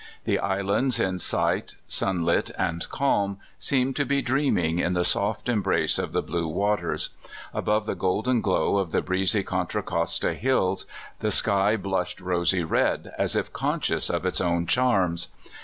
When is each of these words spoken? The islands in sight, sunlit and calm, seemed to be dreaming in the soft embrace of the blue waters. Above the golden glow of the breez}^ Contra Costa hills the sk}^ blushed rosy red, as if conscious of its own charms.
The 0.23 0.39
islands 0.39 0.99
in 0.99 1.19
sight, 1.19 1.75
sunlit 1.87 2.49
and 2.57 2.89
calm, 2.89 3.37
seemed 3.59 3.95
to 3.97 4.03
be 4.03 4.23
dreaming 4.23 4.79
in 4.79 4.93
the 4.93 5.05
soft 5.05 5.47
embrace 5.47 5.99
of 5.99 6.11
the 6.11 6.23
blue 6.23 6.47
waters. 6.47 7.09
Above 7.53 7.85
the 7.85 7.93
golden 7.93 8.41
glow 8.41 8.77
of 8.77 8.89
the 8.89 9.03
breez}^ 9.03 9.45
Contra 9.45 9.83
Costa 9.83 10.33
hills 10.33 10.87
the 11.19 11.27
sk}^ 11.27 11.79
blushed 11.83 12.19
rosy 12.19 12.63
red, 12.63 13.13
as 13.19 13.35
if 13.35 13.53
conscious 13.53 14.09
of 14.09 14.25
its 14.25 14.41
own 14.41 14.65
charms. 14.65 15.27